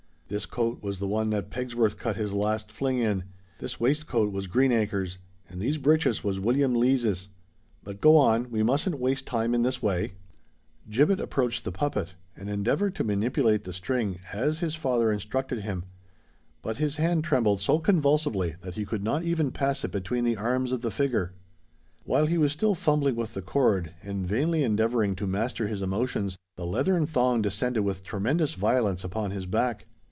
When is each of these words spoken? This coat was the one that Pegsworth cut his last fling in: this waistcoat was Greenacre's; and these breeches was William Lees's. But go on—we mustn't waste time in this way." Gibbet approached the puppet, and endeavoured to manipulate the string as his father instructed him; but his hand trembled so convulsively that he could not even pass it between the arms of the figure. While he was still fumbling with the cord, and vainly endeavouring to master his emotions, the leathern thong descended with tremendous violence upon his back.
This 0.31 0.45
coat 0.45 0.81
was 0.81 0.99
the 0.99 1.09
one 1.09 1.29
that 1.31 1.49
Pegsworth 1.49 1.97
cut 1.97 2.15
his 2.15 2.31
last 2.31 2.71
fling 2.71 2.99
in: 2.99 3.25
this 3.59 3.81
waistcoat 3.81 4.31
was 4.31 4.47
Greenacre's; 4.47 5.17
and 5.49 5.59
these 5.59 5.77
breeches 5.77 6.23
was 6.23 6.39
William 6.39 6.73
Lees's. 6.73 7.27
But 7.83 7.99
go 7.99 8.15
on—we 8.15 8.63
mustn't 8.63 8.97
waste 8.97 9.25
time 9.27 9.53
in 9.53 9.63
this 9.63 9.81
way." 9.83 10.13
Gibbet 10.89 11.19
approached 11.19 11.65
the 11.65 11.71
puppet, 11.73 12.13
and 12.37 12.49
endeavoured 12.49 12.95
to 12.95 13.03
manipulate 13.03 13.65
the 13.65 13.73
string 13.73 14.19
as 14.31 14.59
his 14.59 14.73
father 14.73 15.11
instructed 15.11 15.63
him; 15.63 15.83
but 16.61 16.77
his 16.77 16.95
hand 16.95 17.25
trembled 17.25 17.59
so 17.59 17.77
convulsively 17.79 18.55
that 18.61 18.75
he 18.75 18.85
could 18.85 19.03
not 19.03 19.23
even 19.23 19.51
pass 19.51 19.83
it 19.83 19.91
between 19.91 20.23
the 20.23 20.37
arms 20.37 20.71
of 20.71 20.79
the 20.81 20.91
figure. 20.91 21.33
While 22.05 22.27
he 22.27 22.37
was 22.37 22.53
still 22.53 22.73
fumbling 22.73 23.17
with 23.17 23.33
the 23.33 23.41
cord, 23.41 23.95
and 24.01 24.25
vainly 24.25 24.63
endeavouring 24.63 25.13
to 25.17 25.27
master 25.27 25.67
his 25.67 25.81
emotions, 25.81 26.37
the 26.55 26.65
leathern 26.65 27.05
thong 27.05 27.41
descended 27.41 27.83
with 27.83 28.05
tremendous 28.05 28.53
violence 28.53 29.03
upon 29.03 29.31
his 29.31 29.45
back. 29.45 29.87